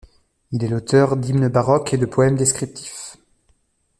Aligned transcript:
Il 0.51 0.63
est 0.63 0.67
l’auteur 0.67 1.15
d’hymnes 1.15 1.47
baroques 1.47 1.93
et 1.93 1.97
de 1.99 2.07
poèmes 2.07 2.35
descriptifs. 2.35 3.17